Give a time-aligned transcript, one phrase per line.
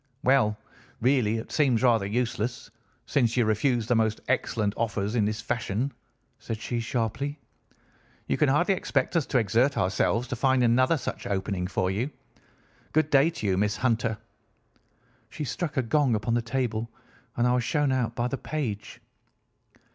[0.23, 0.57] "'Well,
[0.99, 2.71] really, it seems rather useless,
[3.05, 5.93] since you refuse the most excellent offers in this fashion,'
[6.39, 7.37] said she sharply.
[8.25, 12.09] 'You can hardly expect us to exert ourselves to find another such opening for you.
[12.93, 14.17] Good day to you, Miss Hunter.'
[15.29, 16.89] She struck a gong upon the table,
[17.37, 19.01] and I was shown out by the page.